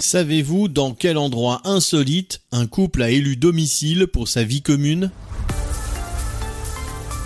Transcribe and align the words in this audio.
Savez-vous 0.00 0.68
dans 0.68 0.94
quel 0.94 1.18
endroit 1.18 1.60
insolite 1.64 2.40
un 2.52 2.66
couple 2.66 3.02
a 3.02 3.10
élu 3.10 3.36
domicile 3.36 4.06
pour 4.06 4.28
sa 4.28 4.44
vie 4.44 4.62
commune? 4.62 5.10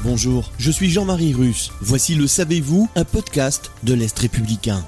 Bonjour, 0.03 0.51
je 0.59 0.73
suis 0.73 0.91
Jean-Marie 0.91 1.35
Russe. 1.35 1.71
Voici 1.81 2.17
le 2.17 2.27
Savez-vous, 2.27 2.89
un 2.97 3.05
podcast 3.05 3.71
de 3.85 3.95
l'Est 3.95 4.19
républicain. 4.19 4.85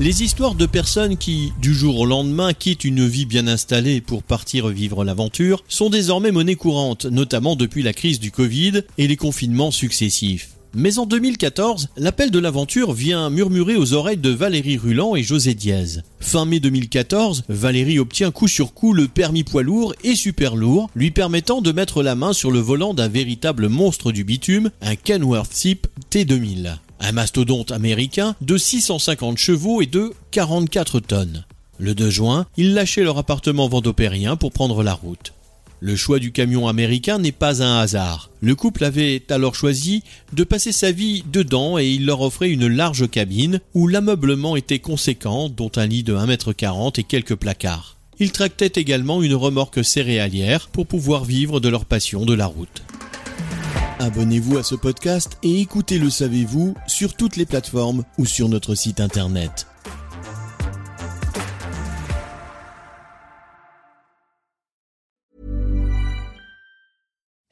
Les 0.00 0.22
histoires 0.22 0.54
de 0.54 0.66
personnes 0.66 1.16
qui, 1.16 1.54
du 1.62 1.72
jour 1.72 1.98
au 1.98 2.06
lendemain, 2.06 2.52
quittent 2.52 2.84
une 2.84 3.06
vie 3.06 3.26
bien 3.26 3.46
installée 3.46 4.02
pour 4.02 4.22
partir 4.22 4.68
vivre 4.68 5.02
l'aventure 5.02 5.64
sont 5.66 5.88
désormais 5.88 6.30
monnaie 6.30 6.56
courante, 6.56 7.06
notamment 7.06 7.56
depuis 7.56 7.82
la 7.82 7.94
crise 7.94 8.20
du 8.20 8.32
Covid 8.32 8.82
et 8.98 9.08
les 9.08 9.16
confinements 9.16 9.70
successifs. 9.70 10.50
Mais 10.76 10.98
en 10.98 11.06
2014, 11.06 11.90
l'appel 11.96 12.32
de 12.32 12.38
l'aventure 12.40 12.92
vient 12.92 13.30
murmurer 13.30 13.76
aux 13.76 13.92
oreilles 13.92 14.16
de 14.16 14.30
Valérie 14.30 14.76
Ruland 14.76 15.14
et 15.14 15.22
José 15.22 15.54
Diaz. 15.54 16.02
Fin 16.18 16.46
mai 16.46 16.58
2014, 16.58 17.44
Valérie 17.48 18.00
obtient 18.00 18.32
coup 18.32 18.48
sur 18.48 18.74
coup 18.74 18.92
le 18.92 19.06
permis 19.06 19.44
poids 19.44 19.62
lourd 19.62 19.94
et 20.02 20.16
super 20.16 20.56
lourd, 20.56 20.90
lui 20.96 21.12
permettant 21.12 21.60
de 21.60 21.70
mettre 21.70 22.02
la 22.02 22.16
main 22.16 22.32
sur 22.32 22.50
le 22.50 22.58
volant 22.58 22.92
d'un 22.92 23.06
véritable 23.06 23.68
monstre 23.68 24.10
du 24.10 24.24
bitume, 24.24 24.70
un 24.82 24.96
Kenworth 24.96 25.52
SIP 25.52 25.86
T2000. 26.10 26.78
Un 26.98 27.12
mastodonte 27.12 27.70
américain 27.70 28.34
de 28.40 28.56
650 28.56 29.38
chevaux 29.38 29.80
et 29.80 29.86
de 29.86 30.12
44 30.32 30.98
tonnes. 30.98 31.44
Le 31.78 31.94
2 31.94 32.10
juin, 32.10 32.46
ils 32.56 32.74
lâchaient 32.74 33.04
leur 33.04 33.18
appartement 33.18 33.68
vendopérien 33.68 34.34
pour 34.36 34.50
prendre 34.50 34.82
la 34.82 34.94
route. 34.94 35.32
Le 35.86 35.96
choix 35.96 36.18
du 36.18 36.32
camion 36.32 36.66
américain 36.66 37.18
n'est 37.18 37.30
pas 37.30 37.62
un 37.62 37.78
hasard. 37.78 38.30
Le 38.40 38.54
couple 38.54 38.84
avait 38.84 39.22
alors 39.28 39.54
choisi 39.54 40.02
de 40.32 40.42
passer 40.42 40.72
sa 40.72 40.92
vie 40.92 41.24
dedans 41.30 41.78
et 41.78 41.90
il 41.90 42.06
leur 42.06 42.22
offrait 42.22 42.48
une 42.48 42.68
large 42.68 43.06
cabine 43.10 43.60
où 43.74 43.86
l'ameublement 43.86 44.56
était 44.56 44.78
conséquent, 44.78 45.50
dont 45.50 45.70
un 45.76 45.84
lit 45.84 46.02
de 46.02 46.16
1m40 46.16 46.98
et 46.98 47.04
quelques 47.04 47.34
placards. 47.34 47.98
Ils 48.18 48.32
tractaient 48.32 48.80
également 48.80 49.22
une 49.22 49.34
remorque 49.34 49.84
céréalière 49.84 50.68
pour 50.68 50.86
pouvoir 50.86 51.26
vivre 51.26 51.60
de 51.60 51.68
leur 51.68 51.84
passion 51.84 52.24
de 52.24 52.32
la 52.32 52.46
route. 52.46 52.82
Abonnez-vous 53.98 54.56
à 54.56 54.62
ce 54.62 54.76
podcast 54.76 55.36
et 55.42 55.60
écoutez 55.60 55.98
Le 55.98 56.08
Savez-vous 56.08 56.74
sur 56.86 57.14
toutes 57.14 57.36
les 57.36 57.44
plateformes 57.44 58.04
ou 58.16 58.24
sur 58.24 58.48
notre 58.48 58.74
site 58.74 59.00
internet. 59.00 59.66